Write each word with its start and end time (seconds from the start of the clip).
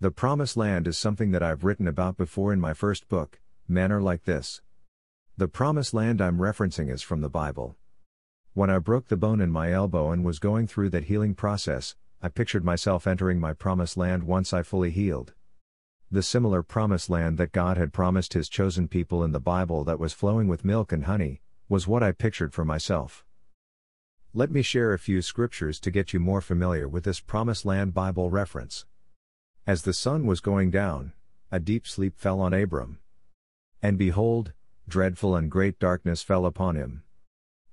The 0.00 0.12
Promised 0.12 0.56
Land 0.56 0.86
is 0.86 0.96
something 0.96 1.32
that 1.32 1.42
I've 1.42 1.64
written 1.64 1.88
about 1.88 2.16
before 2.16 2.52
in 2.52 2.60
my 2.60 2.72
first 2.72 3.08
book, 3.08 3.40
Manner 3.66 4.00
Like 4.00 4.26
This. 4.26 4.62
The 5.36 5.48
Promised 5.48 5.92
Land 5.92 6.20
I'm 6.20 6.38
referencing 6.38 6.88
is 6.88 7.02
from 7.02 7.20
the 7.20 7.28
Bible. 7.28 7.74
When 8.54 8.70
I 8.70 8.78
broke 8.78 9.08
the 9.08 9.16
bone 9.16 9.40
in 9.40 9.50
my 9.50 9.72
elbow 9.72 10.12
and 10.12 10.24
was 10.24 10.38
going 10.38 10.68
through 10.68 10.90
that 10.90 11.06
healing 11.06 11.34
process, 11.34 11.96
I 12.22 12.28
pictured 12.28 12.64
myself 12.64 13.08
entering 13.08 13.40
my 13.40 13.52
Promised 13.54 13.96
Land 13.96 14.22
once 14.22 14.52
I 14.52 14.62
fully 14.62 14.92
healed. 14.92 15.34
The 16.12 16.22
similar 16.22 16.62
Promised 16.62 17.10
Land 17.10 17.36
that 17.38 17.50
God 17.50 17.76
had 17.76 17.92
promised 17.92 18.34
His 18.34 18.48
chosen 18.48 18.86
people 18.86 19.24
in 19.24 19.32
the 19.32 19.40
Bible 19.40 19.82
that 19.82 19.98
was 19.98 20.12
flowing 20.12 20.46
with 20.46 20.64
milk 20.64 20.92
and 20.92 21.06
honey, 21.06 21.42
was 21.68 21.88
what 21.88 22.04
I 22.04 22.12
pictured 22.12 22.54
for 22.54 22.64
myself. 22.64 23.24
Let 24.32 24.52
me 24.52 24.62
share 24.62 24.92
a 24.92 24.98
few 25.00 25.22
scriptures 25.22 25.80
to 25.80 25.90
get 25.90 26.12
you 26.12 26.20
more 26.20 26.40
familiar 26.40 26.86
with 26.86 27.02
this 27.02 27.18
Promised 27.18 27.64
Land 27.64 27.94
Bible 27.94 28.30
reference. 28.30 28.86
As 29.68 29.82
the 29.82 29.92
sun 29.92 30.24
was 30.24 30.40
going 30.40 30.70
down, 30.70 31.12
a 31.52 31.60
deep 31.60 31.86
sleep 31.86 32.14
fell 32.16 32.40
on 32.40 32.54
Abram. 32.54 33.00
And 33.82 33.98
behold, 33.98 34.54
dreadful 34.88 35.36
and 35.36 35.50
great 35.50 35.78
darkness 35.78 36.22
fell 36.22 36.46
upon 36.46 36.74
him. 36.74 37.02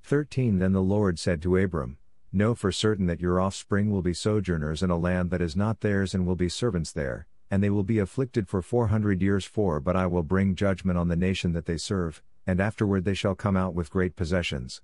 13 0.03 0.59
Then 0.59 0.73
the 0.73 0.81
Lord 0.81 1.17
said 1.19 1.41
to 1.43 1.55
Abram, 1.55 1.97
Know 2.33 2.53
for 2.53 2.69
certain 2.69 3.05
that 3.05 3.21
your 3.21 3.39
offspring 3.39 3.91
will 3.91 4.01
be 4.01 4.13
sojourners 4.13 4.83
in 4.83 4.89
a 4.89 4.97
land 4.97 5.31
that 5.31 5.41
is 5.41 5.55
not 5.55 5.79
theirs 5.79 6.13
and 6.13 6.27
will 6.27 6.35
be 6.35 6.49
servants 6.49 6.91
there, 6.91 7.27
and 7.49 7.63
they 7.63 7.69
will 7.69 7.85
be 7.85 7.99
afflicted 7.99 8.49
for 8.49 8.61
four 8.61 8.87
hundred 8.87 9.21
years 9.21 9.45
for 9.45 9.79
but 9.79 9.95
I 9.95 10.05
will 10.05 10.21
bring 10.21 10.53
judgment 10.53 10.97
on 10.97 11.07
the 11.07 11.15
nation 11.15 11.53
that 11.53 11.65
they 11.65 11.77
serve, 11.77 12.21
and 12.45 12.59
afterward 12.59 13.05
they 13.05 13.13
shall 13.13 13.35
come 13.35 13.55
out 13.55 13.73
with 13.73 13.89
great 13.89 14.17
possessions. 14.17 14.81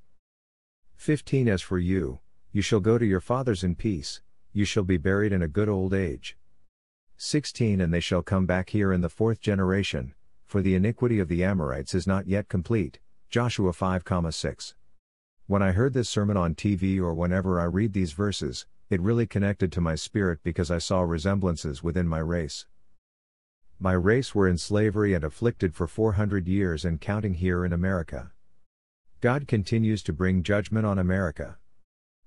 15 0.96 1.50
As 1.50 1.62
for 1.62 1.78
you, 1.78 2.20
you 2.54 2.62
shall 2.62 2.80
go 2.80 2.98
to 2.98 3.06
your 3.06 3.20
fathers 3.20 3.66
in 3.66 3.76
peace, 3.76 4.22
you 4.54 4.64
shall 4.64 4.84
be 4.84 4.96
buried 4.96 5.34
in 5.34 5.42
a 5.42 5.50
good 5.50 5.68
old 5.68 5.94
age. 5.94 6.38
16 7.24 7.80
And 7.80 7.94
they 7.94 8.00
shall 8.00 8.24
come 8.24 8.48
back 8.48 8.72
here 8.72 8.92
in 8.92 9.02
the 9.02 9.08
fourth 9.08 9.40
generation, 9.40 10.16
for 10.48 10.60
the 10.64 10.74
iniquity 10.74 11.20
of 11.20 11.28
the 11.28 11.44
Amorites 11.44 11.94
is 11.94 12.08
not 12.08 12.26
yet 12.26 12.50
complete. 12.50 13.00
Joshua 13.30 13.74
5, 13.74 14.04
6. 14.32 14.74
When 15.46 15.62
I 15.62 15.72
heard 15.72 15.94
this 15.94 16.10
sermon 16.10 16.36
on 16.36 16.56
TV 16.56 16.98
or 16.98 17.14
whenever 17.14 17.60
I 17.60 17.66
read 17.66 17.94
these 17.94 18.14
verses, 18.14 18.66
it 18.90 19.00
really 19.00 19.28
connected 19.28 19.72
to 19.72 19.82
my 19.82 19.94
spirit 19.94 20.40
because 20.42 20.72
I 20.72 20.80
saw 20.80 21.02
resemblances 21.02 21.84
within 21.84 22.08
my 22.08 22.18
race. 22.18 22.66
My 23.80 23.94
race 23.94 24.34
were 24.34 24.48
in 24.48 24.58
slavery 24.58 25.14
and 25.14 25.24
afflicted 25.24 25.76
for 25.76 25.86
400 25.86 26.48
years 26.48 26.84
and 26.84 27.00
counting 27.00 27.36
here 27.36 27.64
in 27.64 27.72
America. 27.72 28.32
God 29.20 29.48
continues 29.48 30.02
to 30.04 30.12
bring 30.12 30.42
judgment 30.42 30.88
on 30.88 30.98
America. 30.98 31.60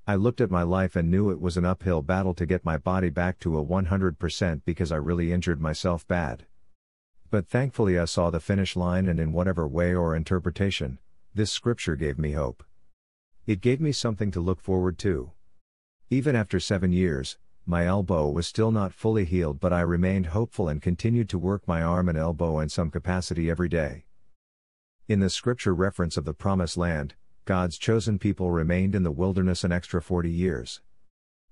I 0.07 0.17
looked 0.17 0.43
at 0.43 0.51
my 0.51 0.63
life 0.63 0.97
and 0.97 1.11
knew 1.11 1.31
it 1.31 1.41
was 1.41 1.57
an 1.57 1.65
uphill 1.65 2.03
battle 2.03 2.35
to 2.35 2.45
get 2.45 2.63
my 2.63 2.77
body 2.77 3.09
back 3.09 3.39
to 3.41 3.59
a 3.59 3.65
100% 3.65 4.61
because 4.67 4.93
I 4.93 4.97
really 4.97 5.33
injured 5.33 5.63
myself 5.63 6.07
bad. 6.07 6.45
But 7.31 7.49
thankfully, 7.49 7.99
I 7.99 8.05
saw 8.05 8.29
the 8.29 8.39
finish 8.39 8.77
line, 8.77 9.09
and 9.09 9.19
in 9.19 9.33
whatever 9.33 9.67
way 9.67 9.95
or 9.95 10.15
interpretation, 10.15 10.99
this 11.35 11.51
scripture 11.51 11.97
gave 11.97 12.19
me 12.19 12.33
hope. 12.33 12.63
It 13.47 13.63
gave 13.63 13.81
me 13.81 13.93
something 13.93 14.31
to 14.33 14.41
look 14.41 14.61
forward 14.61 14.99
to. 14.99 15.33
Even 16.11 16.37
after 16.37 16.61
seven 16.61 16.93
years, 16.93 17.39
my 17.65 17.87
elbow 17.87 18.29
was 18.29 18.47
still 18.47 18.71
not 18.71 18.93
fully 18.93 19.25
healed, 19.25 19.59
but 19.59 19.73
I 19.73 19.81
remained 19.81 20.27
hopeful 20.27 20.69
and 20.69 20.83
continued 20.83 21.31
to 21.31 21.39
work 21.39 21.67
my 21.67 21.83
arm 21.83 22.11
and 22.11 22.19
elbow 22.19 22.61
in 22.61 22.69
some 22.69 22.91
capacity 22.91 23.49
every 23.49 23.71
day. 23.71 24.05
In 25.09 25.21
the 25.21 25.31
scripture 25.31 25.75
reference 25.75 26.19
of 26.19 26.27
the 26.27 26.35
Promised 26.35 26.77
Land, 26.77 27.15
God's 27.47 27.77
chosen 27.77 28.19
people 28.19 28.51
remained 28.51 28.95
in 28.95 29.03
the 29.03 29.11
wilderness 29.11 29.65
an 29.65 29.73
extra 29.73 30.01
40 30.01 30.31
years. 30.31 30.81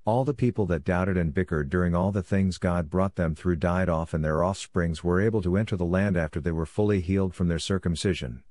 All 0.07 0.25
the 0.25 0.33
people 0.33 0.65
that 0.67 0.85
doubted 0.85 1.19
and 1.19 1.35
bickered 1.35 1.69
during 1.69 1.95
all 1.95 2.11
the 2.11 2.23
things 2.23 2.57
God 2.57 2.89
brought 2.89 3.17
them 3.17 3.35
through 3.35 3.57
died 3.57 3.91
off, 3.91 4.15
and 4.15 4.25
their 4.25 4.43
offsprings 4.43 5.05
were 5.05 5.21
able 5.21 5.43
to 5.43 5.59
enter 5.59 5.77
the 5.77 5.85
land 5.85 6.17
after 6.17 6.41
they 6.41 6.51
were 6.51 6.65
fully 6.65 7.03
healed 7.03 7.35
from 7.35 7.49
their 7.49 7.59
circumcision. 7.59 8.43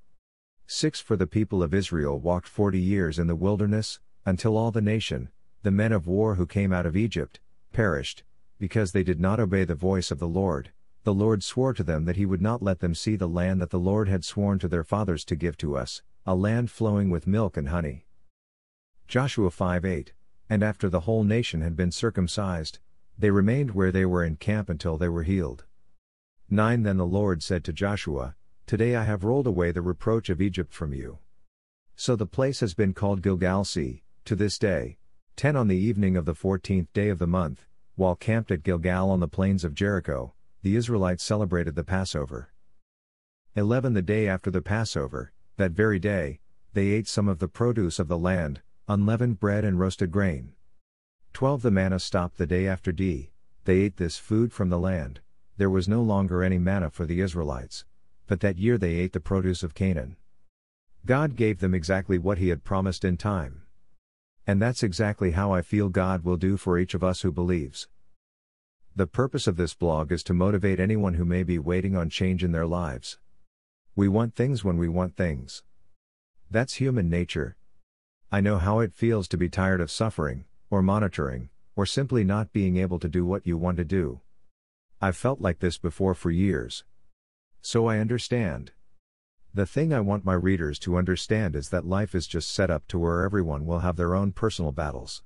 6 0.67 1.01
For 1.01 1.17
the 1.17 1.25
people 1.25 1.63
of 1.63 1.73
Israel 1.73 2.19
walked 2.19 2.47
forty 2.47 2.79
years 2.79 3.17
in 3.17 3.25
the 3.25 3.35
wilderness, 3.35 3.99
until 4.23 4.55
all 4.55 4.69
the 4.69 4.79
nation, 4.79 5.29
the 5.63 5.71
men 5.71 5.91
of 5.91 6.05
war 6.05 6.35
who 6.35 6.45
came 6.45 6.71
out 6.71 6.85
of 6.85 6.95
Egypt, 6.95 7.39
perished, 7.73 8.23
because 8.59 8.91
they 8.91 9.03
did 9.03 9.19
not 9.19 9.39
obey 9.39 9.63
the 9.63 9.73
voice 9.73 10.11
of 10.11 10.19
the 10.19 10.27
Lord. 10.27 10.69
The 11.05 11.13
Lord 11.13 11.41
swore 11.41 11.73
to 11.73 11.83
them 11.83 12.05
that 12.05 12.17
he 12.17 12.25
would 12.27 12.41
not 12.41 12.61
let 12.61 12.81
them 12.81 12.93
see 12.93 13.15
the 13.15 13.27
land 13.27 13.59
that 13.61 13.71
the 13.71 13.79
Lord 13.79 14.07
had 14.07 14.23
sworn 14.23 14.59
to 14.59 14.67
their 14.67 14.83
fathers 14.83 15.25
to 15.25 15.35
give 15.35 15.57
to 15.57 15.75
us, 15.75 16.03
a 16.25 16.35
land 16.35 16.69
flowing 16.69 17.09
with 17.09 17.25
milk 17.25 17.57
and 17.57 17.69
honey. 17.69 18.05
Joshua 19.07 19.49
5 19.49 19.83
8 19.83 20.13
And 20.49 20.61
after 20.61 20.87
the 20.87 21.01
whole 21.01 21.23
nation 21.23 21.61
had 21.61 21.75
been 21.75 21.91
circumcised, 21.91 22.77
they 23.17 23.31
remained 23.31 23.71
where 23.71 23.91
they 23.91 24.05
were 24.05 24.23
in 24.23 24.35
camp 24.35 24.69
until 24.69 24.97
they 24.97 25.09
were 25.09 25.23
healed. 25.23 25.65
9 26.49 26.83
Then 26.83 26.97
the 26.97 27.07
Lord 27.07 27.41
said 27.41 27.63
to 27.63 27.73
Joshua, 27.73 28.35
Today 28.67 28.95
I 28.95 29.03
have 29.03 29.23
rolled 29.23 29.47
away 29.47 29.71
the 29.71 29.81
reproach 29.81 30.29
of 30.29 30.41
Egypt 30.41 30.73
from 30.73 30.93
you. 30.93 31.17
So 31.95 32.15
the 32.15 32.27
place 32.27 32.59
has 32.59 32.75
been 32.75 32.93
called 32.93 33.23
Gilgal 33.23 33.65
See, 33.65 34.03
to 34.25 34.35
this 34.35 34.59
day. 34.59 34.97
10 35.37 35.55
On 35.55 35.67
the 35.67 35.77
evening 35.77 36.15
of 36.15 36.25
the 36.25 36.35
fourteenth 36.35 36.93
day 36.93 37.09
of 37.09 37.17
the 37.17 37.25
month, 37.25 37.65
while 37.95 38.15
camped 38.15 38.51
at 38.51 38.63
Gilgal 38.63 39.09
on 39.09 39.19
the 39.19 39.27
plains 39.27 39.63
of 39.63 39.73
Jericho, 39.73 40.35
the 40.61 40.75
Israelites 40.75 41.23
celebrated 41.23 41.73
the 41.73 41.83
Passover. 41.83 42.51
11 43.55 43.93
The 43.93 44.03
day 44.03 44.27
after 44.27 44.51
the 44.51 44.61
Passover, 44.61 45.33
that 45.61 45.71
very 45.71 45.99
day, 45.99 46.39
they 46.73 46.87
ate 46.87 47.07
some 47.07 47.27
of 47.27 47.37
the 47.37 47.47
produce 47.47 47.99
of 47.99 48.07
the 48.07 48.17
land, 48.17 48.61
unleavened 48.87 49.39
bread 49.39 49.63
and 49.63 49.79
roasted 49.79 50.11
grain. 50.11 50.53
12 51.33 51.61
The 51.61 51.69
manna 51.69 51.99
stopped 51.99 52.37
the 52.37 52.47
day 52.47 52.67
after 52.67 52.91
D. 52.91 53.29
They 53.65 53.77
ate 53.77 53.97
this 53.97 54.17
food 54.17 54.51
from 54.51 54.69
the 54.69 54.79
land, 54.79 55.21
there 55.57 55.69
was 55.69 55.87
no 55.87 56.01
longer 56.01 56.41
any 56.41 56.57
manna 56.57 56.89
for 56.89 57.05
the 57.05 57.21
Israelites. 57.21 57.85
But 58.25 58.39
that 58.39 58.57
year 58.57 58.79
they 58.79 58.95
ate 58.95 59.13
the 59.13 59.19
produce 59.19 59.61
of 59.61 59.75
Canaan. 59.75 60.15
God 61.05 61.35
gave 61.35 61.59
them 61.59 61.75
exactly 61.75 62.17
what 62.17 62.39
He 62.39 62.49
had 62.49 62.63
promised 62.63 63.05
in 63.05 63.15
time. 63.15 63.61
And 64.47 64.59
that's 64.59 64.81
exactly 64.81 65.31
how 65.31 65.53
I 65.53 65.61
feel 65.61 65.89
God 65.89 66.23
will 66.23 66.37
do 66.37 66.57
for 66.57 66.79
each 66.79 66.95
of 66.95 67.03
us 67.03 67.21
who 67.21 67.31
believes. 67.31 67.87
The 68.95 69.05
purpose 69.05 69.45
of 69.45 69.57
this 69.57 69.75
blog 69.75 70.11
is 70.11 70.23
to 70.23 70.33
motivate 70.33 70.79
anyone 70.79 71.13
who 71.13 71.25
may 71.25 71.43
be 71.43 71.59
waiting 71.59 71.95
on 71.95 72.09
change 72.09 72.43
in 72.43 72.51
their 72.51 72.65
lives. 72.65 73.19
We 73.93 74.07
want 74.07 74.35
things 74.35 74.63
when 74.63 74.77
we 74.77 74.87
want 74.87 75.17
things. 75.17 75.63
That's 76.49 76.75
human 76.75 77.09
nature. 77.09 77.57
I 78.31 78.39
know 78.39 78.57
how 78.57 78.79
it 78.79 78.93
feels 78.93 79.27
to 79.27 79.37
be 79.37 79.49
tired 79.49 79.81
of 79.81 79.91
suffering, 79.91 80.45
or 80.69 80.81
monitoring, 80.81 81.49
or 81.75 81.85
simply 81.85 82.23
not 82.23 82.53
being 82.53 82.77
able 82.77 82.99
to 82.99 83.09
do 83.09 83.25
what 83.25 83.45
you 83.45 83.57
want 83.57 83.75
to 83.77 83.83
do. 83.83 84.21
I've 85.01 85.17
felt 85.17 85.41
like 85.41 85.59
this 85.59 85.77
before 85.77 86.13
for 86.13 86.31
years. 86.31 86.85
So 87.61 87.87
I 87.87 87.97
understand. 87.97 88.71
The 89.53 89.65
thing 89.65 89.93
I 89.93 89.99
want 89.99 90.23
my 90.23 90.35
readers 90.35 90.79
to 90.79 90.95
understand 90.95 91.57
is 91.57 91.67
that 91.69 91.85
life 91.85 92.15
is 92.15 92.27
just 92.27 92.49
set 92.49 92.71
up 92.71 92.87
to 92.87 92.97
where 92.97 93.25
everyone 93.25 93.65
will 93.65 93.79
have 93.79 93.97
their 93.97 94.15
own 94.15 94.31
personal 94.31 94.71
battles. 94.71 95.21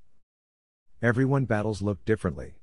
Everyone 1.03 1.45
battles 1.45 1.83
look 1.83 2.03
differently. 2.03 2.55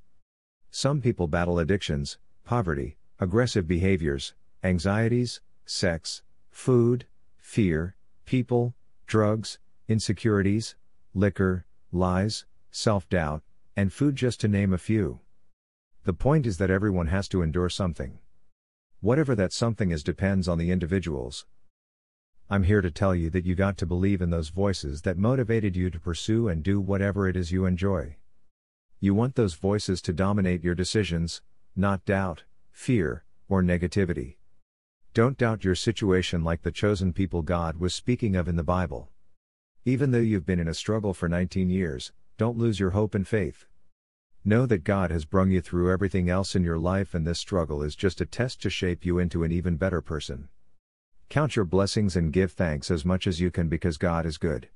Some 0.69 0.99
people 0.99 1.27
battle 1.27 1.59
addictions, 1.59 2.17
poverty, 2.43 2.97
aggressive 3.21 3.69
behaviors, 3.69 4.33
anxieties, 4.65 5.39
sex, 5.65 6.21
food, 6.51 7.05
fear, 7.37 7.95
people, 8.25 8.73
drugs, 9.07 9.59
insecurities, 9.87 10.75
liquor, 11.13 11.65
lies, 11.91 12.45
self 12.71 13.07
doubt, 13.09 13.43
and 13.75 13.91
food, 13.91 14.15
just 14.15 14.39
to 14.41 14.47
name 14.47 14.73
a 14.73 14.77
few. 14.77 15.19
The 16.03 16.13
point 16.13 16.45
is 16.45 16.57
that 16.57 16.69
everyone 16.69 17.07
has 17.07 17.27
to 17.29 17.41
endure 17.41 17.69
something. 17.69 18.19
Whatever 18.99 19.35
that 19.35 19.53
something 19.53 19.91
is 19.91 20.03
depends 20.03 20.47
on 20.47 20.57
the 20.57 20.71
individuals. 20.71 21.45
I'm 22.49 22.63
here 22.63 22.81
to 22.81 22.91
tell 22.91 23.15
you 23.15 23.29
that 23.31 23.45
you 23.45 23.55
got 23.55 23.77
to 23.77 23.85
believe 23.85 24.21
in 24.21 24.29
those 24.29 24.49
voices 24.49 25.01
that 25.03 25.17
motivated 25.17 25.75
you 25.75 25.89
to 25.89 25.99
pursue 25.99 26.47
and 26.47 26.61
do 26.61 26.79
whatever 26.79 27.27
it 27.27 27.35
is 27.35 27.51
you 27.51 27.65
enjoy. 27.65 28.17
You 28.99 29.13
want 29.13 29.35
those 29.35 29.55
voices 29.55 30.01
to 30.03 30.13
dominate 30.13 30.63
your 30.63 30.75
decisions, 30.75 31.41
not 31.75 32.05
doubt, 32.05 32.43
fear, 32.71 33.23
or 33.49 33.61
negativity. 33.61 34.35
Don't 35.13 35.37
doubt 35.37 35.63
your 35.63 35.75
situation 35.75 36.43
like 36.43 36.63
the 36.63 36.71
chosen 36.71 37.13
people 37.13 37.43
God 37.43 37.77
was 37.77 37.93
speaking 37.93 38.35
of 38.35 38.47
in 38.47 38.55
the 38.55 38.63
Bible. 38.63 39.09
Even 39.85 40.09
though 40.09 40.17
you've 40.17 40.47
been 40.47 40.59
in 40.59 40.67
a 40.67 40.73
struggle 40.73 41.13
for 41.13 41.29
19 41.29 41.69
years, 41.69 42.11
don't 42.39 42.57
lose 42.57 42.79
your 42.79 42.89
hope 42.89 43.13
and 43.13 43.27
faith. 43.27 43.67
Know 44.43 44.65
that 44.65 44.83
God 44.83 45.11
has 45.11 45.25
brung 45.25 45.51
you 45.51 45.61
through 45.61 45.91
everything 45.91 46.31
else 46.31 46.55
in 46.55 46.63
your 46.63 46.79
life, 46.79 47.13
and 47.13 47.27
this 47.27 47.37
struggle 47.37 47.83
is 47.83 47.95
just 47.95 48.21
a 48.21 48.25
test 48.25 48.59
to 48.63 48.71
shape 48.71 49.05
you 49.05 49.19
into 49.19 49.43
an 49.43 49.51
even 49.51 49.77
better 49.77 50.01
person. 50.01 50.49
Count 51.29 51.55
your 51.55 51.65
blessings 51.65 52.15
and 52.15 52.33
give 52.33 52.51
thanks 52.51 52.89
as 52.89 53.05
much 53.05 53.27
as 53.27 53.39
you 53.39 53.51
can 53.51 53.69
because 53.69 53.99
God 53.99 54.25
is 54.25 54.39
good. 54.39 54.69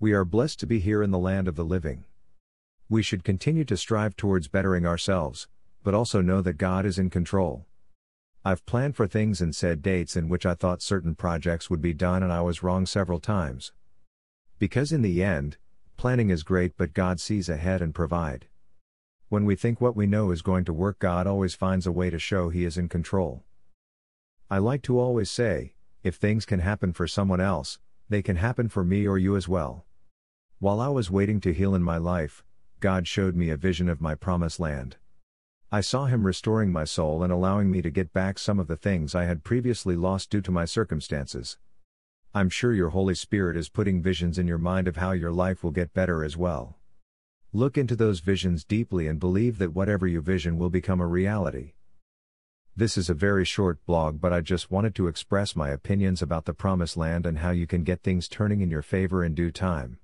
We 0.00 0.12
are 0.12 0.24
blessed 0.24 0.58
to 0.58 0.66
be 0.66 0.80
here 0.80 1.04
in 1.04 1.12
the 1.12 1.20
land 1.20 1.46
of 1.46 1.54
the 1.54 1.64
living. 1.64 2.04
We 2.88 3.04
should 3.04 3.22
continue 3.22 3.64
to 3.66 3.76
strive 3.76 4.16
towards 4.16 4.48
bettering 4.48 4.86
ourselves, 4.86 5.46
but 5.84 5.94
also 5.94 6.20
know 6.20 6.40
that 6.40 6.58
God 6.58 6.84
is 6.84 6.98
in 6.98 7.10
control. 7.10 7.64
I've 8.44 8.66
planned 8.66 8.96
for 8.96 9.06
things 9.06 9.40
and 9.40 9.54
said 9.54 9.82
dates 9.82 10.16
in 10.16 10.28
which 10.28 10.44
I 10.44 10.54
thought 10.54 10.82
certain 10.82 11.14
projects 11.14 11.70
would 11.70 11.80
be 11.80 11.94
done 11.94 12.24
and 12.24 12.32
I 12.32 12.40
was 12.40 12.62
wrong 12.64 12.86
several 12.86 13.20
times. 13.20 13.72
Because 14.58 14.90
in 14.90 15.02
the 15.02 15.22
end, 15.22 15.58
planning 15.96 16.28
is 16.30 16.42
great 16.42 16.76
but 16.76 16.92
God 16.92 17.20
sees 17.20 17.48
ahead 17.48 17.80
and 17.80 17.94
provide. 17.94 18.48
When 19.28 19.44
we 19.44 19.54
think 19.54 19.80
what 19.80 19.94
we 19.94 20.06
know 20.06 20.32
is 20.32 20.42
going 20.42 20.64
to 20.64 20.72
work, 20.72 20.98
God 20.98 21.28
always 21.28 21.54
finds 21.54 21.86
a 21.86 21.92
way 21.92 22.10
to 22.10 22.18
show 22.18 22.48
He 22.48 22.64
is 22.64 22.76
in 22.76 22.88
control. 22.88 23.44
I 24.50 24.58
like 24.58 24.82
to 24.82 24.98
always 24.98 25.30
say, 25.30 25.74
if 26.02 26.16
things 26.16 26.44
can 26.44 26.58
happen 26.58 26.92
for 26.92 27.06
someone 27.06 27.40
else, 27.40 27.78
they 28.08 28.22
can 28.22 28.36
happen 28.36 28.68
for 28.68 28.84
me 28.84 29.06
or 29.06 29.18
you 29.18 29.36
as 29.36 29.48
well. 29.48 29.86
While 30.58 30.80
I 30.80 30.88
was 30.88 31.12
waiting 31.12 31.40
to 31.42 31.54
heal 31.54 31.76
in 31.76 31.82
my 31.82 31.96
life, 31.96 32.44
God 32.80 33.06
showed 33.06 33.36
me 33.36 33.50
a 33.50 33.56
vision 33.56 33.88
of 33.88 34.00
my 34.00 34.16
promised 34.16 34.58
land. 34.58 34.96
I 35.74 35.80
saw 35.80 36.04
Him 36.04 36.26
restoring 36.26 36.70
my 36.70 36.84
soul 36.84 37.22
and 37.22 37.32
allowing 37.32 37.70
me 37.70 37.80
to 37.80 37.88
get 37.88 38.12
back 38.12 38.38
some 38.38 38.60
of 38.60 38.66
the 38.66 38.76
things 38.76 39.14
I 39.14 39.24
had 39.24 39.42
previously 39.42 39.96
lost 39.96 40.28
due 40.28 40.42
to 40.42 40.50
my 40.50 40.66
circumstances. 40.66 41.56
I'm 42.34 42.50
sure 42.50 42.74
your 42.74 42.90
Holy 42.90 43.14
Spirit 43.14 43.56
is 43.56 43.70
putting 43.70 44.02
visions 44.02 44.38
in 44.38 44.46
your 44.46 44.58
mind 44.58 44.86
of 44.86 44.96
how 44.96 45.12
your 45.12 45.32
life 45.32 45.64
will 45.64 45.70
get 45.70 45.94
better 45.94 46.22
as 46.22 46.36
well. 46.36 46.76
Look 47.54 47.78
into 47.78 47.96
those 47.96 48.20
visions 48.20 48.66
deeply 48.66 49.06
and 49.06 49.18
believe 49.18 49.56
that 49.56 49.72
whatever 49.72 50.06
you 50.06 50.20
vision 50.20 50.58
will 50.58 50.68
become 50.68 51.00
a 51.00 51.06
reality. 51.06 51.72
This 52.76 52.98
is 52.98 53.08
a 53.08 53.14
very 53.14 53.46
short 53.46 53.82
blog, 53.86 54.20
but 54.20 54.30
I 54.30 54.42
just 54.42 54.70
wanted 54.70 54.94
to 54.96 55.06
express 55.08 55.56
my 55.56 55.70
opinions 55.70 56.20
about 56.20 56.44
the 56.44 56.52
Promised 56.52 56.98
Land 56.98 57.24
and 57.24 57.38
how 57.38 57.50
you 57.50 57.66
can 57.66 57.82
get 57.82 58.02
things 58.02 58.28
turning 58.28 58.60
in 58.60 58.70
your 58.70 58.82
favor 58.82 59.24
in 59.24 59.32
due 59.34 59.50
time. 59.50 59.98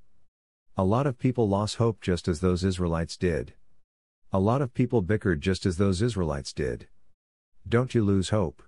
A 0.78 0.84
lot 0.84 1.06
of 1.06 1.18
people 1.18 1.46
lost 1.46 1.76
hope 1.76 2.00
just 2.00 2.26
as 2.26 2.40
those 2.40 2.64
Israelites 2.64 3.18
did. 3.18 3.52
A 4.30 4.38
lot 4.38 4.60
of 4.60 4.74
people 4.74 5.00
bickered 5.00 5.40
just 5.40 5.64
as 5.64 5.78
those 5.78 6.02
Israelites 6.02 6.52
did. 6.52 6.86
Don't 7.66 7.94
you 7.94 8.04
lose 8.04 8.28
hope. 8.28 8.62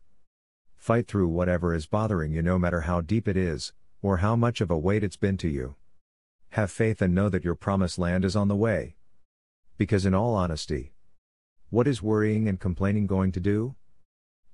Fight 0.79 1.07
through 1.07 1.29
whatever 1.29 1.75
is 1.75 1.85
bothering 1.85 2.33
you, 2.33 2.41
no 2.41 2.59
matter 2.59 2.81
how 2.81 3.03
deep 3.03 3.29
it 3.29 3.37
is, 3.37 3.75
or 4.01 4.19
how 4.19 4.35
much 4.37 4.63
of 4.63 4.71
a 4.71 4.79
weight 4.79 5.05
it's 5.05 5.19
been 5.19 5.37
to 5.37 5.49
you. 5.49 5.75
Have 6.51 6.71
faith 6.71 7.03
and 7.03 7.15
know 7.15 7.29
that 7.29 7.45
your 7.45 7.55
promised 7.55 7.99
land 7.99 8.25
is 8.25 8.35
on 8.35 8.49
the 8.49 8.57
way. 8.57 8.97
Because, 9.77 10.07
in 10.07 10.15
all 10.15 10.35
honesty, 10.35 10.95
what 11.69 11.87
is 11.87 12.03
worrying 12.03 12.49
and 12.49 12.59
complaining 12.59 13.07
going 13.07 13.31
to 13.33 13.41
do? 13.41 13.75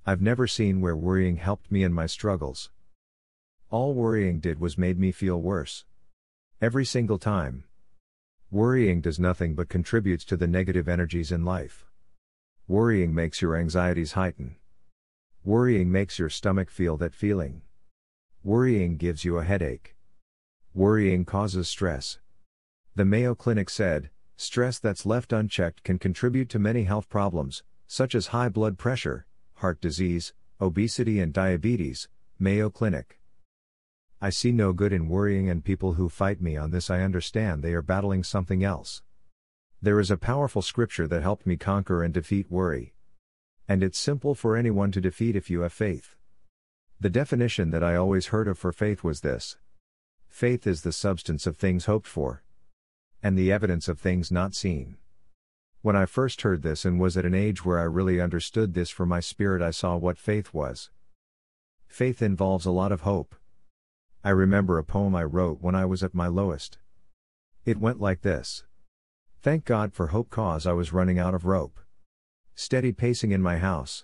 I've 0.05 0.21
never 0.21 0.45
seen 0.45 0.81
where 0.81 0.95
worrying 0.97 1.37
helped 1.37 1.71
me 1.71 1.83
in 1.83 1.93
my 1.93 2.05
struggles. 2.05 2.69
All 3.69 3.93
worrying 3.93 4.41
did 4.41 4.59
was 4.59 4.77
made 4.77 4.99
me 4.99 5.13
feel 5.13 5.41
worse. 5.41 5.85
Every 6.61 6.83
single 6.83 7.17
time. 7.17 7.63
Worrying 8.49 9.01
does 9.01 9.19
nothing 9.19 9.55
but 9.55 9.67
contributes 9.67 10.23
to 10.23 10.37
the 10.37 10.47
negative 10.47 10.87
energies 10.87 11.33
in 11.33 11.43
life. 11.43 11.85
Worrying 12.65 13.13
makes 13.13 13.41
your 13.41 13.57
anxieties 13.57 14.13
heighten. 14.13 14.55
Worrying 15.43 15.91
makes 15.91 16.17
your 16.17 16.29
stomach 16.29 16.71
feel 16.71 16.95
that 16.95 17.13
feeling. 17.13 17.63
Worrying 18.45 18.95
gives 18.95 19.25
you 19.25 19.37
a 19.37 19.43
headache. 19.43 19.97
Worrying 20.73 21.25
causes 21.25 21.67
stress. 21.67 22.19
The 22.95 23.03
Mayo 23.03 23.35
Clinic 23.35 23.69
said, 23.69 24.11
stress 24.37 24.79
that's 24.79 25.05
left 25.05 25.33
unchecked 25.33 25.83
can 25.83 25.99
contribute 25.99 26.47
to 26.49 26.59
many 26.59 26.85
health 26.85 27.09
problems, 27.09 27.63
such 27.85 28.15
as 28.15 28.27
high 28.27 28.47
blood 28.47 28.77
pressure, 28.77 29.25
heart 29.55 29.81
disease, 29.81 30.33
obesity, 30.61 31.19
and 31.19 31.33
diabetes. 31.33 32.07
Mayo 32.39 32.69
Clinic. 32.69 33.16
I 34.19 34.31
see 34.31 34.51
no 34.51 34.73
good 34.73 34.93
in 34.93 35.09
worrying, 35.09 35.47
and 35.47 35.63
people 35.63 35.93
who 35.93 36.09
fight 36.09 36.41
me 36.41 36.57
on 36.57 36.71
this, 36.71 36.89
I 36.89 37.01
understand 37.01 37.61
they 37.61 37.73
are 37.73 37.83
battling 37.83 38.23
something 38.23 38.63
else. 38.63 39.03
There 39.79 39.99
is 39.99 40.09
a 40.09 40.17
powerful 40.17 40.63
scripture 40.63 41.07
that 41.07 41.21
helped 41.21 41.45
me 41.45 41.55
conquer 41.55 42.01
and 42.01 42.11
defeat 42.11 42.49
worry. 42.49 42.95
And 43.67 43.83
it's 43.83 43.99
simple 43.99 44.33
for 44.33 44.55
anyone 44.55 44.91
to 44.93 45.01
defeat 45.01 45.35
if 45.35 45.51
you 45.51 45.61
have 45.61 45.73
faith. 45.73 46.15
The 46.99 47.11
definition 47.11 47.69
that 47.69 47.83
I 47.83 47.95
always 47.95 48.27
heard 48.27 48.47
of 48.47 48.57
for 48.57 48.71
faith 48.71 49.03
was 49.03 49.21
this 49.21 49.57
Faith 50.27 50.65
is 50.65 50.81
the 50.81 50.91
substance 50.91 51.45
of 51.45 51.57
things 51.57 51.85
hoped 51.85 52.07
for, 52.07 52.43
and 53.21 53.37
the 53.37 53.51
evidence 53.51 53.87
of 53.87 53.99
things 53.99 54.31
not 54.31 54.55
seen. 54.55 54.97
When 55.83 55.95
I 55.95 56.07
first 56.07 56.41
heard 56.41 56.63
this 56.63 56.85
and 56.85 56.99
was 56.99 57.17
at 57.17 57.25
an 57.25 57.35
age 57.35 57.63
where 57.63 57.77
I 57.77 57.83
really 57.83 58.19
understood 58.19 58.73
this 58.73 58.89
for 58.89 59.05
my 59.05 59.19
spirit, 59.19 59.61
I 59.61 59.69
saw 59.69 59.95
what 59.95 60.17
faith 60.17 60.55
was. 60.55 60.89
Faith 61.87 62.23
involves 62.23 62.65
a 62.65 62.71
lot 62.71 62.91
of 62.91 63.01
hope. 63.01 63.35
I 64.27 64.31
remember 64.31 64.77
a 64.77 64.83
poem 64.83 65.15
I 65.15 65.23
wrote 65.23 65.61
when 65.61 65.73
I 65.73 65.85
was 65.85 66.03
at 66.03 66.13
my 66.13 66.27
lowest. 66.27 66.79
It 67.63 67.79
went 67.79 68.01
like 68.01 68.23
this 68.23 68.65
Thank 69.41 69.63
God 69.63 69.93
for 69.93 70.07
hope, 70.07 70.29
cause 70.29 70.67
I 70.67 70.73
was 70.73 70.91
running 70.91 71.17
out 71.17 71.33
of 71.33 71.45
rope. 71.45 71.79
Steady 72.53 72.91
pacing 72.91 73.31
in 73.31 73.41
my 73.41 73.57
house. 73.57 74.03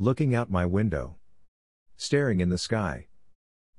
Looking 0.00 0.34
out 0.34 0.50
my 0.50 0.66
window. 0.66 1.18
Staring 1.96 2.40
in 2.40 2.48
the 2.48 2.58
sky. 2.58 3.06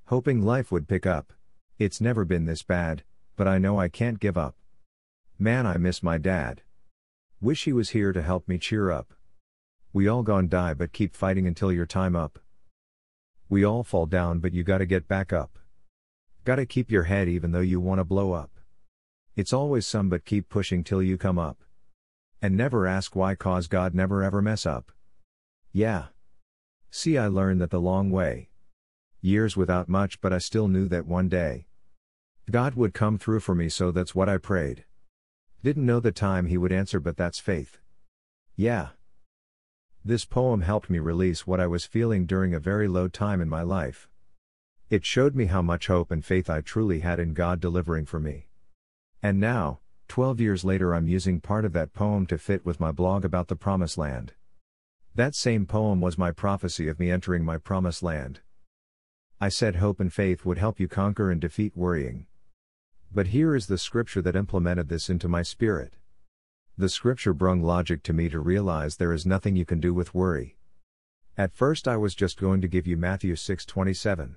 Hoping 0.05 0.41
life 0.41 0.71
would 0.71 0.87
pick 0.87 1.05
up. 1.05 1.33
It's 1.77 1.99
never 1.99 2.23
been 2.23 2.45
this 2.45 2.63
bad, 2.63 3.03
but 3.35 3.45
I 3.45 3.57
know 3.57 3.77
I 3.77 3.89
can't 3.89 4.21
give 4.21 4.37
up. 4.37 4.55
Man, 5.37 5.67
I 5.67 5.75
miss 5.75 6.01
my 6.01 6.17
dad. 6.17 6.61
Wish 7.41 7.65
he 7.65 7.73
was 7.73 7.89
here 7.89 8.13
to 8.13 8.21
help 8.21 8.47
me 8.47 8.57
cheer 8.57 8.89
up. 8.89 9.13
We 9.91 10.07
all 10.07 10.23
gone 10.23 10.47
die, 10.47 10.75
but 10.75 10.93
keep 10.93 11.13
fighting 11.13 11.45
until 11.45 11.73
your 11.73 11.85
time 11.85 12.15
up. 12.15 12.39
We 13.49 13.63
all 13.63 13.83
fall 13.83 14.05
down, 14.05 14.39
but 14.39 14.53
you 14.53 14.63
gotta 14.63 14.85
get 14.85 15.07
back 15.07 15.31
up. 15.31 15.57
Gotta 16.43 16.65
keep 16.65 16.91
your 16.91 17.03
head 17.03 17.27
even 17.27 17.51
though 17.51 17.59
you 17.59 17.79
wanna 17.79 18.03
blow 18.03 18.33
up. 18.33 18.51
It's 19.35 19.53
always 19.53 19.85
some 19.85 20.09
but 20.09 20.25
keep 20.25 20.49
pushing 20.49 20.83
till 20.83 21.01
you 21.01 21.17
come 21.17 21.39
up. 21.39 21.63
And 22.41 22.57
never 22.57 22.85
ask 22.85 23.15
why, 23.15 23.35
cause 23.35 23.67
God 23.67 23.95
never 23.95 24.23
ever 24.23 24.41
mess 24.41 24.65
up. 24.65 24.91
Yeah. 25.71 26.07
See, 26.89 27.17
I 27.17 27.27
learned 27.27 27.61
that 27.61 27.69
the 27.69 27.79
long 27.79 28.09
way. 28.09 28.49
Years 29.21 29.55
without 29.55 29.89
much, 29.89 30.21
but 30.21 30.33
I 30.33 30.37
still 30.37 30.67
knew 30.67 30.87
that 30.87 31.05
one 31.05 31.29
day 31.29 31.67
God 32.49 32.75
would 32.75 32.93
come 32.93 33.17
through 33.17 33.41
for 33.41 33.53
me, 33.53 33.67
so 33.67 33.91
that's 33.91 34.15
what 34.15 34.29
I 34.29 34.37
prayed. 34.37 34.85
Didn't 35.63 35.85
know 35.85 35.99
the 35.99 36.13
time 36.13 36.45
He 36.45 36.57
would 36.57 36.71
answer, 36.71 36.99
but 36.99 37.17
that's 37.17 37.39
faith. 37.39 37.79
Yeah. 38.55 38.89
This 40.07 40.23
poem 40.23 40.61
helped 40.61 40.89
me 40.89 40.99
release 40.99 41.45
what 41.45 41.59
I 41.59 41.67
was 41.67 41.83
feeling 41.85 42.25
during 42.25 42.53
a 42.53 42.61
very 42.61 42.87
low 42.87 43.09
time 43.09 43.41
in 43.41 43.49
my 43.49 43.61
life. 43.61 44.07
It 44.89 45.03
showed 45.03 45.35
me 45.35 45.47
how 45.47 45.61
much 45.61 45.87
hope 45.87 46.11
and 46.11 46.23
faith 46.23 46.49
I 46.49 46.61
truly 46.61 47.01
had 47.01 47.19
in 47.19 47.33
God 47.33 47.59
delivering 47.59 48.05
for 48.05 48.17
me. 48.17 48.47
And 49.21 49.37
now, 49.37 49.81
12 50.07 50.39
years 50.39 50.63
later, 50.63 50.95
I'm 50.95 51.09
using 51.09 51.41
part 51.41 51.65
of 51.65 51.73
that 51.73 51.91
poem 51.91 52.25
to 52.27 52.37
fit 52.37 52.65
with 52.65 52.79
my 52.79 52.93
blog 52.93 53.25
about 53.25 53.49
the 53.49 53.57
Promised 53.57 53.97
Land. 53.97 54.31
That 55.13 55.35
same 55.35 55.65
poem 55.65 55.99
was 55.99 56.17
my 56.17 56.31
prophecy 56.31 56.87
of 56.87 57.01
me 57.01 57.11
entering 57.11 57.43
my 57.43 57.57
Promised 57.57 58.01
Land. 58.01 58.39
I 59.41 59.49
said 59.49 59.75
hope 59.75 59.99
and 59.99 60.13
faith 60.13 60.45
would 60.45 60.57
help 60.57 60.79
you 60.79 60.87
conquer 60.87 61.29
and 61.29 61.41
defeat 61.41 61.75
worrying. 61.75 62.27
But 63.13 63.27
here 63.27 63.53
is 63.57 63.67
the 63.67 63.77
scripture 63.77 64.21
that 64.21 64.37
implemented 64.37 64.87
this 64.87 65.09
into 65.09 65.27
my 65.27 65.41
spirit. 65.41 65.95
The 66.79 66.89
scripture 66.89 67.33
brung 67.33 67.63
logic 67.63 68.03
to 68.03 68.13
me 68.13 68.29
to 68.29 68.39
realize 68.39 68.97
there 68.97 69.11
is 69.11 69.25
nothing 69.25 69.55
you 69.55 69.65
can 69.65 69.79
do 69.79 69.95
with 69.95 70.13
worry. 70.13 70.57
At 71.35 71.51
first 71.51 71.87
I 71.87 71.97
was 71.97 72.13
just 72.13 72.39
going 72.39 72.61
to 72.61 72.67
give 72.67 72.85
you 72.85 72.95
Matthew 72.95 73.33
6:27. 73.33 74.35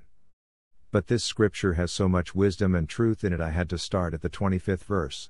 But 0.91 1.09
this 1.09 1.23
scripture 1.23 1.75
has 1.75 1.93
so 1.93 2.09
much 2.09 2.35
wisdom 2.35 2.75
and 2.75 2.89
truth 2.89 3.25
in 3.25 3.35
it 3.35 3.43
I 3.43 3.51
had 3.51 3.69
to 3.69 3.77
start 3.77 4.15
at 4.15 4.23
the 4.23 4.31
25th 4.31 4.85
verse. 4.85 5.29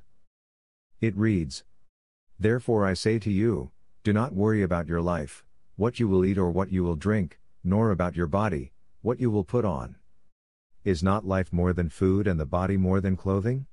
It 1.01 1.17
reads: 1.17 1.65
Therefore 2.39 2.87
I 2.87 2.95
say 2.95 3.19
to 3.19 3.33
you, 3.33 3.73
do 4.05 4.13
not 4.13 4.33
worry 4.33 4.63
about 4.63 4.87
your 4.87 5.03
life, 5.03 5.45
what 5.75 5.99
you 5.99 6.07
will 6.07 6.25
eat 6.25 6.39
or 6.39 6.53
what 6.53 6.71
you 6.71 6.85
will 6.85 6.95
drink, 6.95 7.41
nor 7.65 7.91
about 7.91 8.15
your 8.15 8.29
body, 8.29 8.73
what 9.03 9.19
you 9.19 9.33
will 9.33 9.43
put 9.43 9.65
on. 9.65 9.97
Is 10.85 11.03
not 11.03 11.27
life 11.27 11.53
more 11.53 11.73
than 11.73 11.89
food 11.89 12.29
and 12.29 12.39
the 12.39 12.47
body 12.47 12.77
more 12.77 13.01
than 13.01 13.17
clothing? 13.17 13.67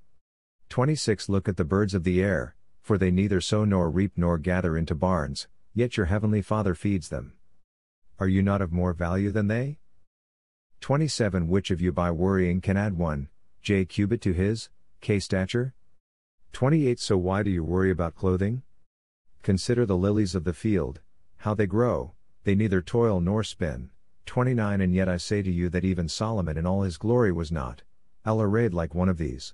26 0.70 1.30
Look 1.30 1.48
at 1.48 1.56
the 1.56 1.64
birds 1.64 1.94
of 1.94 2.04
the 2.04 2.24
air, 2.24 2.56
for 2.88 2.98
they 2.98 3.12
neither 3.12 3.42
sow 3.42 3.66
nor 3.66 3.90
reap 3.92 4.14
nor 4.16 4.38
gather 4.38 4.78
into 4.78 4.96
barns, 4.96 5.50
yet 5.74 5.98
your 5.98 6.06
heavenly 6.06 6.42
Father 6.42 6.74
feeds 6.74 7.10
them. 7.10 7.34
Are 8.18 8.30
you 8.30 8.42
not 8.42 8.62
of 8.62 8.72
more 8.72 8.94
value 8.94 9.30
than 9.30 9.48
they? 9.48 9.80
27 10.80 11.50
Which 11.50 11.70
of 11.70 11.82
you 11.82 11.92
by 11.92 12.12
worrying 12.12 12.62
can 12.62 12.78
add 12.78 12.98
one, 12.98 13.28
j 13.62 13.84
cubit 13.84 14.22
to 14.22 14.32
his, 14.32 14.70
k 15.02 15.20
stature? 15.20 15.74
28 16.54 16.98
So 16.98 17.18
why 17.18 17.44
do 17.44 17.50
you 17.50 17.62
worry 17.62 17.92
about 17.92 18.16
clothing? 18.16 18.64
Consider 19.44 19.86
the 19.86 19.98
lilies 19.98 20.34
of 20.34 20.46
the 20.46 20.54
field, 20.54 21.02
how 21.40 21.54
they 21.54 21.68
grow, 21.68 22.14
they 22.46 22.56
neither 22.56 22.82
toil 22.82 23.20
nor 23.20 23.44
spin. 23.44 23.90
29 24.28 24.80
And 24.80 24.96
yet 24.96 25.10
I 25.10 25.18
say 25.18 25.42
to 25.42 25.52
you 25.52 25.68
that 25.72 25.84
even 25.84 26.08
Solomon 26.08 26.58
in 26.58 26.66
all 26.66 26.84
his 26.84 26.98
glory 26.98 27.34
was 27.34 27.52
not, 27.52 27.82
arrayed 28.26 28.74
like 28.74 28.96
one 28.96 29.10
of 29.10 29.18
these. 29.18 29.54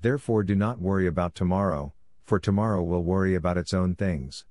Therefore 0.00 0.44
do 0.44 0.54
not 0.54 0.80
worry 0.80 1.06
about 1.06 1.34
tomorrow, 1.34 1.92
For 2.22 2.38
tomorrow 2.38 2.82
will 2.82 3.02
worry 3.02 3.34
about 3.34 3.56
its 3.56 3.72
own 3.72 3.94
things. 3.94 4.44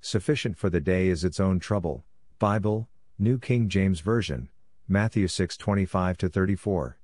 Sufficient 0.00 0.56
for 0.56 0.70
the 0.70 0.80
day 0.80 1.08
is 1.08 1.24
its 1.24 1.40
own 1.40 1.58
trouble. 1.58 2.04
Bible, 2.38 2.88
New 3.18 3.38
King 3.38 3.68
James 3.68 4.00
Version, 4.00 4.50
Matthew 4.86 5.26
6:25 5.26 6.18
34. 6.18 6.98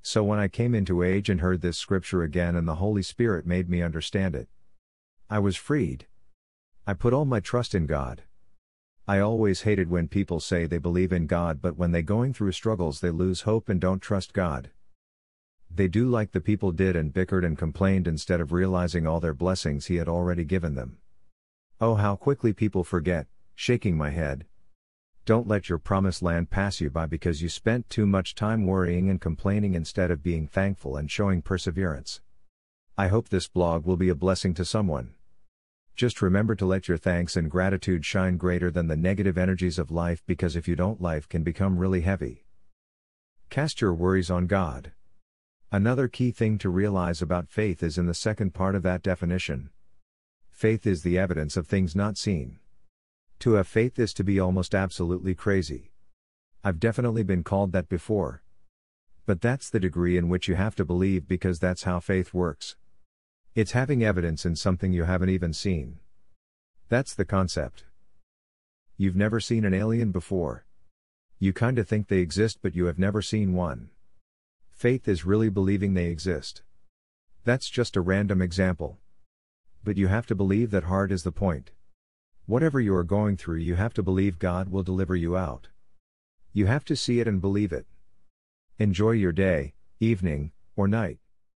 So 0.00 0.24
when 0.24 0.38
I 0.38 0.48
came 0.48 0.74
into 0.74 1.02
age 1.02 1.28
and 1.28 1.40
heard 1.40 1.60
this 1.60 1.76
scripture 1.76 2.22
again 2.22 2.56
and 2.56 2.66
the 2.66 2.76
Holy 2.76 3.02
Spirit 3.02 3.46
made 3.46 3.68
me 3.68 3.82
understand 3.82 4.34
it, 4.34 4.48
I 5.28 5.38
was 5.38 5.56
freed. 5.56 6.06
I 6.86 6.94
put 6.94 7.12
all 7.12 7.26
my 7.26 7.40
trust 7.40 7.74
in 7.74 7.86
God. 7.86 8.22
I 9.06 9.18
always 9.18 9.62
hated 9.62 9.90
when 9.90 10.08
people 10.08 10.40
say 10.40 10.64
they 10.64 10.78
believe 10.78 11.12
in 11.12 11.26
God 11.26 11.60
but 11.60 11.76
when 11.76 11.92
they 11.92 12.02
going 12.02 12.32
through 12.32 12.52
struggles 12.52 13.00
they 13.00 13.10
lose 13.10 13.42
hope 13.42 13.68
and 13.68 13.80
don't 13.80 14.00
trust 14.00 14.32
God. 14.32 14.70
They 15.74 15.88
do 15.88 16.08
like 16.08 16.32
the 16.32 16.40
people 16.40 16.70
did 16.70 16.96
and 16.96 17.14
bickered 17.14 17.44
and 17.44 17.56
complained 17.56 18.06
instead 18.06 18.40
of 18.40 18.52
realizing 18.52 19.06
all 19.06 19.20
their 19.20 19.32
blessings 19.32 19.86
he 19.86 19.96
had 19.96 20.08
already 20.08 20.44
given 20.44 20.74
them. 20.74 20.98
Oh 21.80 21.94
how 21.94 22.14
quickly 22.14 22.52
people 22.52 22.84
forget, 22.84 23.26
shaking 23.54 23.96
my 23.96 24.10
head. 24.10 24.44
Don't 25.24 25.48
let 25.48 25.68
your 25.68 25.78
promised 25.78 26.20
land 26.20 26.50
pass 26.50 26.80
you 26.80 26.90
by 26.90 27.06
because 27.06 27.40
you 27.40 27.48
spent 27.48 27.88
too 27.88 28.06
much 28.06 28.34
time 28.34 28.66
worrying 28.66 29.08
and 29.08 29.20
complaining 29.20 29.74
instead 29.74 30.10
of 30.10 30.22
being 30.22 30.46
thankful 30.46 30.96
and 30.96 31.10
showing 31.10 31.40
perseverance. 31.40 32.20
I 32.98 33.08
hope 33.08 33.30
this 33.30 33.48
blog 33.48 33.86
will 33.86 33.96
be 33.96 34.10
a 34.10 34.14
blessing 34.14 34.52
to 34.54 34.64
someone. 34.64 35.14
Just 35.96 36.20
remember 36.20 36.54
to 36.56 36.66
let 36.66 36.86
your 36.86 36.98
thanks 36.98 37.36
and 37.36 37.50
gratitude 37.50 38.04
shine 38.04 38.36
greater 38.36 38.70
than 38.70 38.88
the 38.88 38.96
negative 38.96 39.38
energies 39.38 39.78
of 39.78 39.90
life 39.90 40.22
because 40.26 40.54
if 40.54 40.68
you 40.68 40.76
don't, 40.76 41.00
life 41.00 41.28
can 41.28 41.42
become 41.42 41.78
really 41.78 42.02
heavy. 42.02 42.44
Cast 43.48 43.80
your 43.80 43.94
worries 43.94 44.30
on 44.30 44.46
God. 44.46 44.92
Another 45.74 46.06
key 46.06 46.32
thing 46.32 46.58
to 46.58 46.68
realize 46.68 47.22
about 47.22 47.48
faith 47.48 47.82
is 47.82 47.96
in 47.96 48.04
the 48.04 48.12
second 48.12 48.52
part 48.52 48.74
of 48.74 48.82
that 48.82 49.02
definition. 49.02 49.70
Faith 50.50 50.86
is 50.86 51.02
the 51.02 51.16
evidence 51.16 51.56
of 51.56 51.66
things 51.66 51.96
not 51.96 52.18
seen. 52.18 52.58
To 53.38 53.54
have 53.54 53.66
faith 53.66 53.98
is 53.98 54.12
to 54.14 54.22
be 54.22 54.38
almost 54.38 54.74
absolutely 54.74 55.34
crazy. 55.34 55.90
I've 56.62 56.78
definitely 56.78 57.22
been 57.22 57.42
called 57.42 57.72
that 57.72 57.88
before. 57.88 58.42
But 59.24 59.40
that's 59.40 59.70
the 59.70 59.80
degree 59.80 60.18
in 60.18 60.28
which 60.28 60.46
you 60.46 60.56
have 60.56 60.76
to 60.76 60.84
believe 60.84 61.26
because 61.26 61.58
that's 61.58 61.84
how 61.84 62.00
faith 62.00 62.34
works. 62.34 62.76
It's 63.54 63.72
having 63.72 64.04
evidence 64.04 64.44
in 64.44 64.56
something 64.56 64.92
you 64.92 65.04
haven't 65.04 65.30
even 65.30 65.54
seen. 65.54 66.00
That's 66.90 67.14
the 67.14 67.24
concept. 67.24 67.84
You've 68.98 69.16
never 69.16 69.40
seen 69.40 69.64
an 69.64 69.72
alien 69.72 70.12
before. 70.12 70.66
You 71.38 71.54
kinda 71.54 71.82
think 71.82 72.08
they 72.08 72.18
exist, 72.18 72.58
but 72.60 72.76
you 72.76 72.84
have 72.84 72.98
never 72.98 73.22
seen 73.22 73.54
one. 73.54 73.88
Faith 74.82 75.06
is 75.06 75.24
really 75.24 75.48
believing 75.48 75.94
they 75.94 76.06
exist. 76.06 76.62
That's 77.44 77.70
just 77.70 77.94
a 77.94 78.00
random 78.00 78.42
example. 78.42 78.98
But 79.84 79.96
you 79.96 80.08
have 80.08 80.26
to 80.26 80.34
believe 80.34 80.72
that 80.72 80.82
hard 80.82 81.12
is 81.12 81.22
the 81.22 81.30
point. 81.30 81.70
Whatever 82.46 82.80
you 82.80 82.92
are 82.96 83.04
going 83.04 83.36
through, 83.36 83.58
you 83.58 83.76
have 83.76 83.94
to 83.94 84.02
believe 84.02 84.40
God 84.40 84.70
will 84.70 84.82
deliver 84.82 85.14
you 85.14 85.36
out. 85.36 85.68
You 86.52 86.66
have 86.66 86.84
to 86.86 86.96
see 86.96 87.20
it 87.20 87.28
and 87.28 87.40
believe 87.40 87.72
it. 87.72 87.86
Enjoy 88.80 89.12
your 89.12 89.30
day, 89.30 89.74
evening, 90.00 90.50
or 90.74 90.88
night. 90.88 91.20